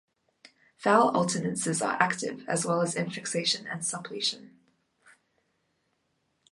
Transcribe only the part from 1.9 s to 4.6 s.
active, as well as infixation and suppletion.